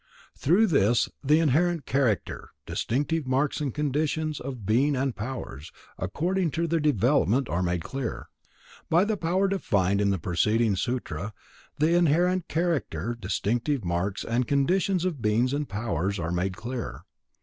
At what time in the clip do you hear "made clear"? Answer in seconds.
7.61-8.27, 16.31-17.03